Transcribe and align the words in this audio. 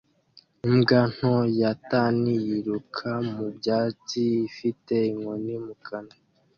imbwa 0.67 1.01
nto 1.13 1.33
ya 1.59 1.71
tan 1.91 2.17
yiruka 2.45 3.09
mu 3.33 3.45
byatsi 3.57 4.21
ifite 4.47 4.93
inkoni 5.11 5.55
mu 5.65 5.75
kanwa 5.85 6.15